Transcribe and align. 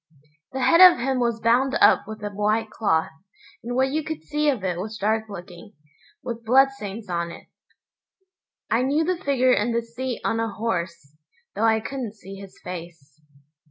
The 0.51 0.61
head 0.63 0.81
of 0.81 0.97
him 0.97 1.19
was 1.19 1.39
bound 1.39 1.75
up 1.79 2.07
with 2.07 2.23
a 2.23 2.31
white 2.31 2.71
cloth, 2.71 3.11
and 3.63 3.75
what 3.75 3.91
you 3.91 4.03
could 4.03 4.23
see 4.23 4.49
of 4.49 4.63
it 4.63 4.79
was 4.79 4.97
dark 4.97 5.25
looking, 5.29 5.73
with 6.23 6.43
bloodstains 6.43 7.07
on 7.07 7.29
it. 7.29 7.45
I 8.71 8.81
knew 8.81 9.03
the 9.03 9.23
figure 9.23 9.53
and 9.53 9.75
the 9.75 9.83
seat 9.83 10.19
on 10.23 10.39
a 10.39 10.49
horse, 10.51 11.13
though 11.53 11.65
I 11.65 11.81
couldn't 11.81 12.15
see 12.15 12.33
his 12.33 12.59
face. 12.63 13.21